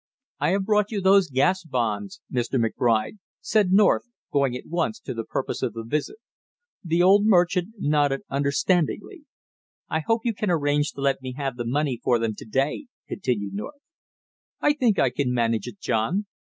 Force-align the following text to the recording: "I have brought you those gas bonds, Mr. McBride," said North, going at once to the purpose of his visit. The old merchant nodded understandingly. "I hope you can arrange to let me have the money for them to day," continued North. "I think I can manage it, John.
"I 0.39 0.49
have 0.49 0.65
brought 0.65 0.89
you 0.91 0.99
those 0.99 1.29
gas 1.29 1.63
bonds, 1.63 2.21
Mr. 2.33 2.59
McBride," 2.59 3.19
said 3.39 3.71
North, 3.71 4.05
going 4.33 4.55
at 4.57 4.65
once 4.65 4.99
to 4.99 5.13
the 5.13 5.23
purpose 5.23 5.61
of 5.61 5.75
his 5.75 5.83
visit. 5.85 6.15
The 6.83 7.03
old 7.03 7.27
merchant 7.27 7.75
nodded 7.77 8.21
understandingly. 8.27 9.25
"I 9.89 9.99
hope 9.99 10.21
you 10.25 10.33
can 10.33 10.49
arrange 10.49 10.93
to 10.93 11.01
let 11.01 11.21
me 11.21 11.33
have 11.33 11.55
the 11.55 11.67
money 11.67 11.99
for 12.03 12.17
them 12.17 12.33
to 12.37 12.45
day," 12.45 12.87
continued 13.07 13.53
North. 13.53 13.83
"I 14.59 14.73
think 14.73 14.97
I 14.97 15.11
can 15.11 15.35
manage 15.35 15.67
it, 15.67 15.79
John. 15.79 16.25